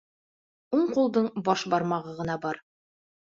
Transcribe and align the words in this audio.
Уң 0.77 0.87
ҡулдың 0.95 1.27
баш 1.49 1.65
бармағы 1.73 2.13
ғына 2.21 2.39
бар. 2.47 2.63